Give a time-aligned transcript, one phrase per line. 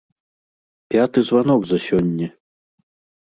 [0.93, 2.27] Пяты званок за сёння!